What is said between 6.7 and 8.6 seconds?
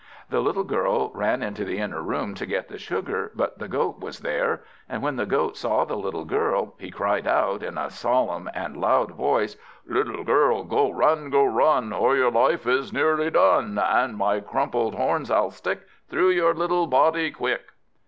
he cried out, in a solemn